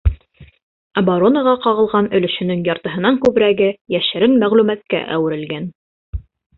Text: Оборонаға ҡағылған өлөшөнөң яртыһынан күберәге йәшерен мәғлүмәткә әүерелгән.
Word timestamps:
Оборонаға 1.01 1.53
ҡағылған 1.65 2.09
өлөшөнөң 2.21 2.65
яртыһынан 2.71 3.21
күберәге 3.29 3.71
йәшерен 3.99 4.37
мәғлүмәткә 4.45 5.07
әүерелгән. 5.21 5.75